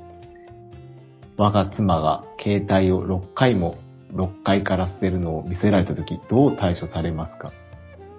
[1.36, 3.76] 我が妻が携帯を6回も
[4.14, 7.52] 6階から捨てるのを見せられたとき、どう対処されますか？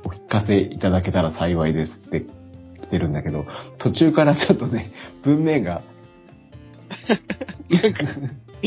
[0.06, 2.22] お聞かせいただけたら幸いですって
[2.82, 3.48] 来てるんだけど、
[3.80, 4.92] 途中からちょっとね、
[5.24, 5.82] 文面が、
[7.70, 8.04] なんか、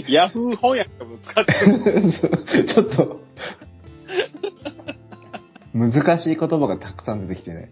[0.08, 2.66] ヤフー翻訳も使ってる。
[2.66, 3.20] ちょっと、
[5.72, 7.70] 難しい言葉がたくさん出てきてね。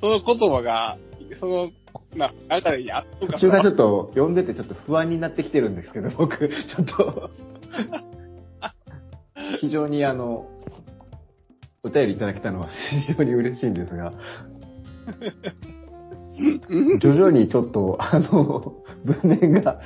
[0.00, 0.98] その言葉が、
[1.38, 1.70] その、
[2.16, 7.30] な、あたりにあっとか途中がちょっと読んでてちょっと不安になってきてるんですけど、僕、ちょっと、
[9.60, 10.48] 非常にあの、
[11.84, 15.81] お便りいただけたのは非常に嬉しいんですが、うん
[17.00, 19.80] 徐々にちょっと、あの、 文面が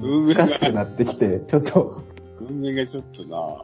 [0.00, 2.02] 難しくが、なってきて、ちょっと、
[2.40, 3.62] 運命がちょっとな、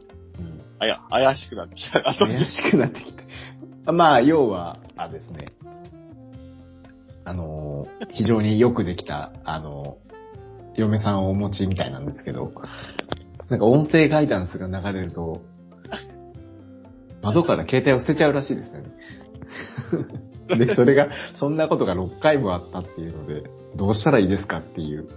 [0.78, 2.02] あや、怪しくなってきた。
[2.02, 3.24] 怪しくなってきて。
[3.86, 5.52] まあ、要は、あですね。
[7.24, 9.98] あの、非常によくできた、あの、
[10.76, 12.52] 嫁さんをお持ちみたいなんですけど、
[13.48, 15.42] なんか音声ガイダンスが流れると、
[17.22, 18.88] 窓から携帯を捨てちゃうらしいですよね。
[20.58, 23.44] で、それが、そんなことが6回もあったっていうので、
[23.76, 25.08] どうしたらいいですかっていう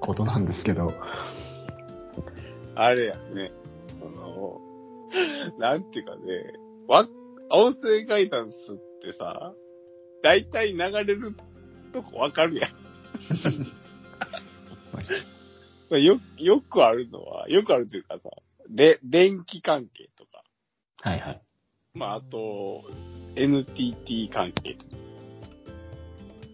[0.00, 0.92] ことなんですけど、
[2.74, 3.50] あれやね。
[4.00, 4.60] あの、
[5.58, 6.52] なんていうかね、
[6.86, 7.08] わ、
[7.50, 8.56] 音声ガイダンスっ
[9.02, 9.52] てさ、
[10.22, 11.34] だいたい流れる
[11.92, 12.70] とこわかるやん。
[16.00, 18.30] よ、よくあるのは、よくあるというかさ、
[18.70, 20.44] で、電気関係とか、
[21.00, 21.42] はいはい。
[21.94, 22.84] まあ、あと、
[23.34, 24.92] NTT 関係とか、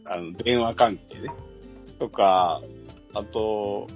[0.06, 1.30] あの、電話関係ね。
[1.98, 2.60] とか、
[3.14, 3.86] あと、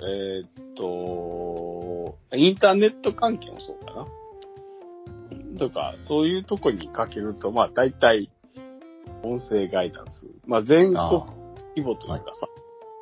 [0.00, 5.58] えーっと、インターネット関係もそうかな。
[5.58, 8.30] とか、そういうとこにかけると、まあ、大体、
[9.22, 10.28] 音声ガイダンス。
[10.46, 11.08] まあ、全国あ
[11.76, 12.48] 規模というかさ、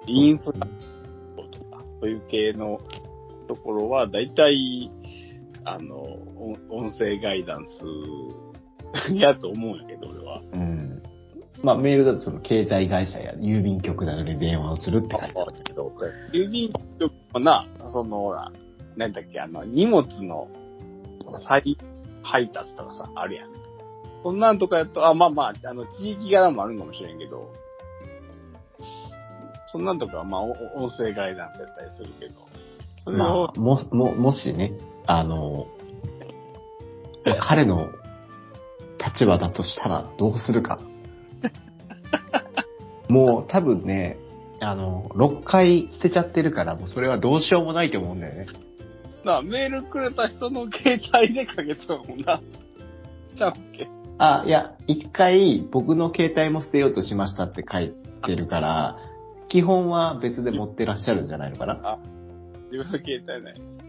[0.07, 2.81] インフラとか、そういう系の
[3.49, 4.91] ところは、大体、
[5.65, 10.41] あの、音音声ガイダンス やと思うんやけど、俺は。
[10.53, 11.03] うん。
[11.63, 15.93] まあメールだとその携帯会社や郵便局などに電話をするって書いてあったけど、
[16.33, 18.51] 郵便局もな、その、ほら、
[18.97, 20.49] なんだっけ、あの、荷物の
[21.47, 21.77] 再
[22.23, 23.51] 配達とかさ、あるやん。
[24.23, 27.51] そんなんとかやと、あ、まあまあ、あの、地域柄もあるかもしれんけど、
[29.69, 32.33] そんなんとかは、まあ、お音声ガイダンスやったりするけど、
[33.05, 34.73] それをまあ、も、も、もしね、
[35.13, 35.67] あの、
[37.41, 37.91] 彼の
[39.05, 40.79] 立場だとしたらどうするか。
[43.11, 44.19] もう多分ね、
[44.61, 48.47] あの、6回捨てちゃってるから、もうそれはどうしようもないと思うんだよね。
[49.25, 52.41] な、メールくれた人の携帯でかけたもんな。
[53.35, 57.93] ちゃうっけあ、いや、一回僕の携帯も捨てようとしましたって書い
[58.25, 58.97] てるから、
[59.49, 61.99] 基本は別で持ってらっしゃるんじゃないのかな。
[62.71, 63.55] 自分の携帯ね。
[63.59, 63.80] うん。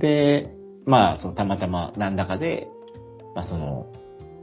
[0.00, 0.52] で、
[0.86, 2.66] まあ、そのたまたま何らかで、
[3.34, 3.86] まあその、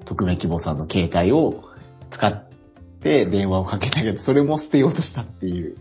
[0.05, 1.63] 匿名希望さんの携帯を
[2.11, 2.47] 使っ
[3.01, 5.71] て電話をかけたけど、それも捨てようとしたっていう。
[5.71, 5.75] い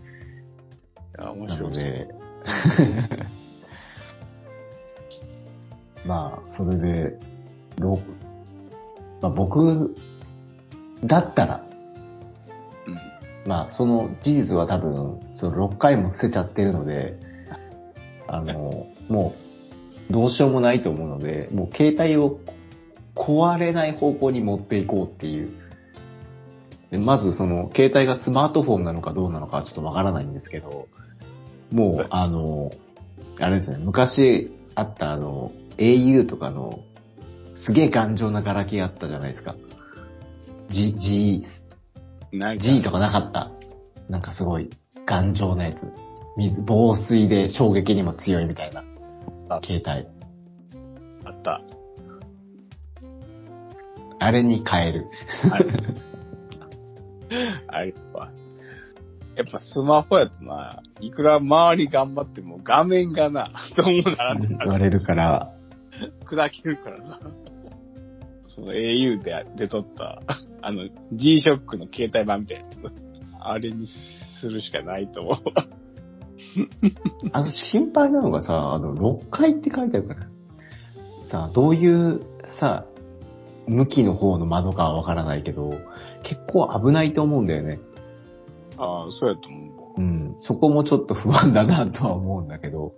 [1.17, 1.69] や、面な白い。
[1.71, 2.07] ので、
[6.05, 7.17] まあ、それで、
[7.79, 7.99] ろ
[9.21, 9.95] まあ僕、
[11.03, 11.63] だったら、
[12.87, 12.99] うん。
[13.45, 17.19] まあ、その事実は多分、その6回も捨てちゃってるので、
[18.27, 19.46] あの、もう、
[20.09, 22.39] どうしようもないと思うので、もう携帯を
[23.15, 25.49] 壊れない方向に持っていこうっていう。
[26.91, 30.87] でまず、その、携帯がスマートフォンなのかどうなのかはちょっとわからないんですけど、
[31.71, 32.71] もう、あの、
[33.39, 36.79] あれですね、昔あったあの、au とかの、
[37.65, 39.55] すげえ頑丈なガラケーあったじゃないですか。
[40.69, 41.43] G、G、
[42.59, 43.51] G とかなかった。
[44.09, 44.69] なんかすごい
[45.05, 45.77] 頑丈なやつ。
[46.37, 48.83] 水、防水で衝撃にも強いみたいな
[49.49, 50.07] あ携帯。
[51.25, 51.61] あった。
[54.19, 55.05] あれに変える。
[55.51, 55.65] あれ。
[57.67, 58.31] あれは。
[59.35, 65.53] やっぱスマホやとな、いくら周り頑張っても画面がな、どうもならん言われるから、
[66.25, 67.19] 砕けるからな。
[68.47, 70.21] その au で出とった、
[70.61, 73.07] あの、G-SHOCK の携帯版みたいなやつ。
[73.39, 73.87] あれに
[74.41, 75.37] するしかないと思う。
[77.31, 80.21] あの心配なのがさ、あの、6階って書いてあるから。
[81.29, 82.21] さあ、どういう
[82.59, 82.85] さ、
[83.67, 85.71] 向きの方の窓かはわからないけど、
[86.23, 87.79] 結構危ないと思うんだよね。
[88.77, 90.01] ああ、そうやと思う。
[90.01, 90.35] うん。
[90.37, 92.93] そこもちょっと不安だなとは思うんだけど、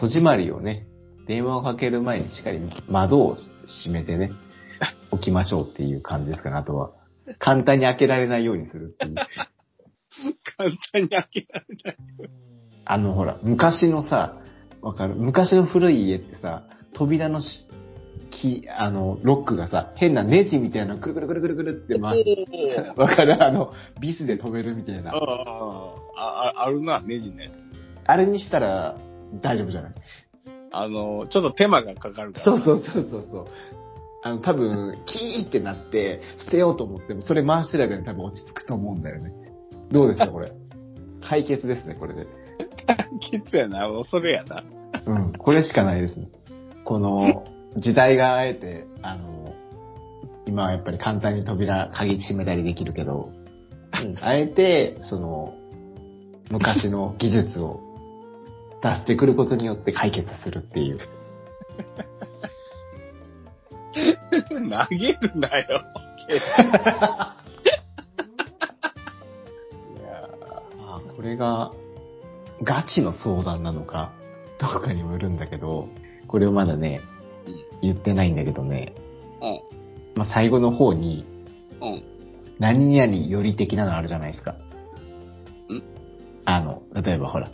[0.00, 0.86] 戸締まりをね、
[1.26, 4.30] 電話をかける前にしっかり窓を閉めてね、
[5.10, 6.92] 置きましょうっていう感じですかね、あとは。
[7.38, 9.14] 簡単に開けられないようにするっていう。
[10.56, 11.96] 簡単に開けられない。
[12.84, 14.40] あの、ほら、昔のさ、
[14.80, 15.14] わかる？
[15.14, 17.66] 昔の古い家ってさ、扉のし、
[18.30, 23.00] き、あの、ロックがさ、変なネジみたいなのくるくるくるくるくるって回す。
[23.00, 23.42] わかる？
[23.42, 25.12] あの、ビスで飛べるみたいな。
[25.12, 25.16] あ
[26.16, 27.52] あ、あ、あるな、ネジのやつ。
[28.06, 28.96] あれにしたら
[29.42, 29.92] 大丈夫じゃない？
[30.70, 32.44] あの、ちょっと手間がかかるから。
[32.44, 33.46] そうそうそうそうそう。
[34.22, 39.32] あの、多分、キーってなって、捨てようと思っても、それ回してるだけで多分落ち着くと思うんだよね。
[39.90, 40.50] どうですか、これ？
[41.22, 42.26] 解決ですね、これで。
[43.20, 44.62] きつやな、恐れやな。
[45.06, 46.28] うん、これしかないですね。
[46.84, 47.44] この、
[47.76, 49.54] 時代があえて、あの、
[50.46, 53.30] 今はやっぱり簡単に扉、鍵閉めたりできるけど、
[54.22, 55.54] あえて、その、
[56.50, 57.80] 昔の技術を
[58.82, 60.98] 出してくることによって解決するっていう。
[64.48, 65.82] 投げるなよ。
[71.18, 71.72] これが、
[72.62, 74.12] ガチの相談なのか、
[74.60, 75.88] どうかにもよるんだけど、
[76.28, 77.00] これをまだね、
[77.82, 78.94] 言ってないんだけどね、
[79.42, 79.60] うん
[80.14, 81.26] まあ、最後の方に、
[81.80, 82.02] うん。
[82.60, 84.52] 何々より的なのあるじゃないですか。
[84.52, 84.56] ん
[86.44, 87.50] あの、例えばほら、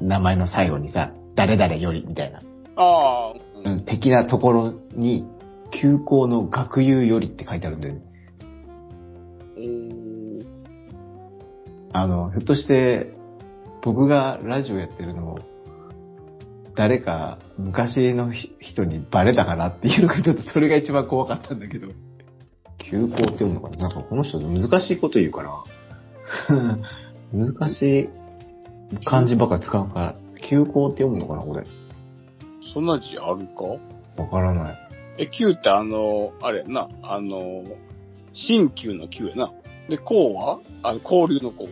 [0.00, 2.40] 名前の最後にさ、誰々よりみたいな、
[2.76, 5.26] ああ、ううん、的なところに、
[5.70, 8.00] 休校の学友よりって書いてあるんだよね。
[11.92, 13.12] あの、ひょっとして、
[13.82, 15.38] 僕がラジオやってるのを、
[16.74, 21.88] 誰か昔のひ人にバレたかなっていうのがちょっとそれが一番怖かったんだけど。
[22.78, 23.76] 休校って読むのかな？
[23.76, 25.62] なんかこの人難しいこと言うから。
[27.32, 28.08] 難しい
[29.04, 30.14] 漢字ばっか使うから、
[30.48, 31.66] 休校って読むのかなこれ。
[32.72, 34.22] そんな字あるか？
[34.22, 34.78] わからない。
[35.18, 37.64] え、旧ってあの、あれやな、あの、
[38.32, 39.52] 新旧の旧やな。
[39.92, 40.58] で、校は？
[40.82, 41.68] あの、交流の校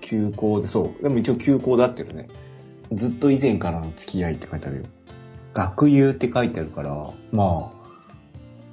[0.00, 1.02] 休校で、そう。
[1.02, 2.28] でも一応休校だってるね。
[2.92, 4.82] ずっと以前からの付き合いって書いてあるよ。
[5.52, 7.88] 学友って書いてあるから、まあ、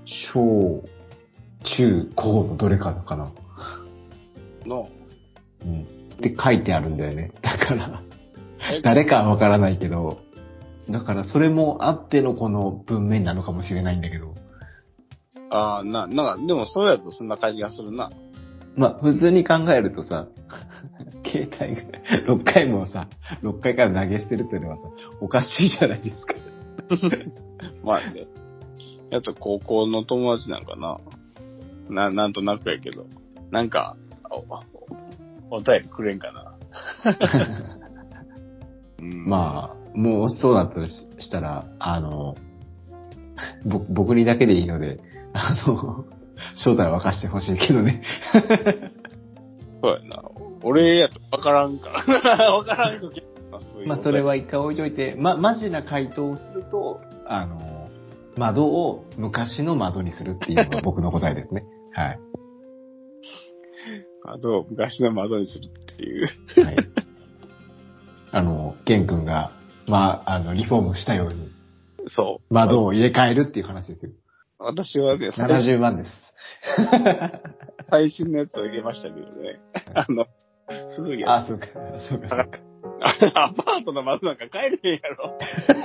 [0.05, 0.81] 小、
[1.65, 3.31] 中、高のどれかなかな。
[4.65, 4.87] の、
[5.65, 5.81] うん。
[5.81, 5.85] っ
[6.21, 7.33] て書いてあるんだよね。
[7.41, 8.01] だから、
[8.71, 8.81] え？
[8.81, 10.19] 誰かはわからないけど、
[10.89, 14.33] だからそれもあってのこの文面なのかもしれないんだけど、
[15.49, 18.09] ああ、な、なんか、でもそうやとそんな感じがするな。
[18.75, 20.27] まあ普通に考えるとさ、
[21.25, 21.81] 携帯が
[22.35, 23.07] 6回もさ、
[23.41, 24.83] 6回から投げ捨てるっていうのはさ、
[25.21, 26.35] おかしいじゃないですか。
[27.83, 28.27] まあね。
[29.09, 30.97] やっと高校の友達なんかな。
[31.89, 33.05] な、なんとなくやけど。
[33.51, 33.95] なんか、
[35.51, 36.55] お、お便りくれんかな。
[38.99, 42.35] うん、まあ、もうそうだったとししたら、あの、
[43.65, 44.99] ぼ僕にだけでいいので、
[45.33, 46.05] あの、
[46.55, 48.03] 正体を明かしてほしいけどね。
[49.81, 50.23] そうやな。
[50.63, 52.51] 俺やとわからんから。
[52.53, 53.21] わからんとき。
[53.85, 57.89] まあそれは一回置いといて、ま、マジな回答をすると、あの、
[58.37, 61.63] 窓を昔の窓にするっていうのが僕の答えですね。
[61.93, 62.19] はい。
[64.23, 66.27] 窓を昔の窓にするっていう。
[66.63, 66.77] はい。
[68.31, 69.51] あの、ケン君が、
[69.87, 71.49] まあ、あの、リフォームしたように、
[72.07, 72.53] そう。
[72.53, 74.11] 窓を入れ替えるっていう話ですよ。
[74.63, 76.11] 私はね、最70万です。
[77.89, 79.59] 最新のやつを入れましたけどね。
[79.93, 80.25] あの、
[80.95, 81.67] 古いやあ、そうか、
[81.99, 82.47] そうか、そうか。
[82.47, 82.73] つ。
[83.35, 85.37] アパートの窓なんか帰れへんやろ。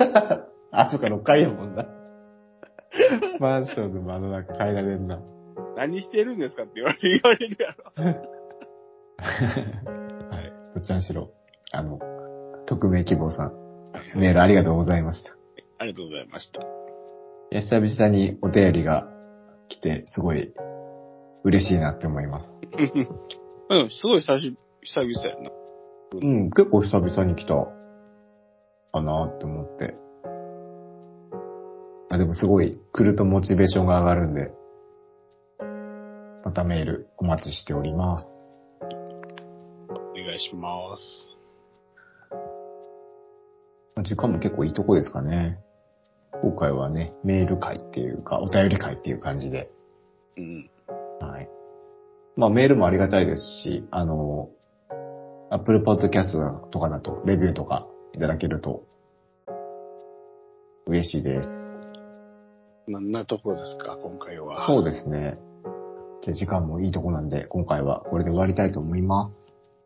[0.71, 1.85] あ、そうか、6階やもんな。
[3.39, 5.19] マンションの窓なんか変えられんな。
[5.75, 7.83] 何してるんですかって言われる言われるやろ。
[8.03, 8.11] は
[10.41, 10.53] い。
[10.75, 11.31] どっちらにしろ、
[11.71, 11.99] あの、
[12.65, 13.53] 匿名希望さん、
[14.15, 15.31] メールありがとうございました。
[15.79, 16.78] ありがとうございました。
[17.51, 19.07] いや、久々にお便りが
[19.69, 20.53] 来て、すごい
[21.43, 22.61] 嬉しいなって思います。
[23.69, 25.51] うん、すごい久し、久々やな。
[26.21, 27.55] うん、結構久々に来た
[28.91, 29.95] かなって思って。
[32.11, 34.51] あ、でもすごい来るとモチベーションが上がるんで、
[36.45, 38.27] またメールお待ちしております。
[39.89, 41.35] お願いします。
[44.03, 45.59] 時間も結構いいとこですかね。
[46.41, 49.69] 今回はね、メール会っていうか、お便り会っていう感じで。
[50.37, 50.69] うん。
[51.19, 51.49] はい。
[52.35, 54.49] まあメールもありがたいですし、あの、
[55.49, 58.83] Apple Podcast とかだとレビューとかいただけると
[60.85, 61.49] 嬉しいです。
[62.87, 64.65] なんなところですか、今回は。
[64.65, 65.33] そうですね。
[66.23, 69.35] じゃあ時間もいいとこなんで、今回はこれで終わりたいと思います。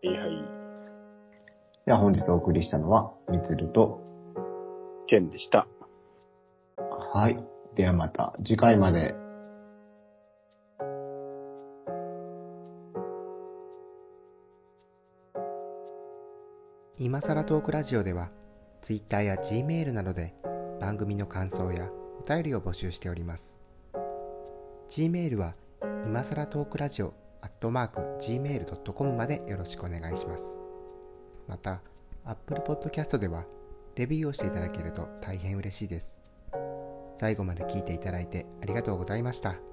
[0.03, 0.29] はいはい。
[1.85, 4.01] では本日お送りしたのは、みつると、
[5.07, 5.67] ケンでした。
[7.13, 7.37] はい。
[7.75, 9.13] ではまた次回まで。
[16.97, 18.29] 今さらトークラジオでは
[18.81, 20.33] Twitter や Gmail などで
[20.81, 21.87] 番組の感想や
[22.19, 23.59] お便りを募集しております
[24.89, 25.53] Gmail は
[26.05, 30.59] 今さらトークラジオアットマーク Gmail.com までよろしくお願いします
[31.47, 31.81] また
[32.25, 33.43] Apple Podcast では
[33.95, 36.22] レビューをしていただけると大変嬉しいです
[37.15, 39.72] 最後まで聞いていただいてありがとうございました。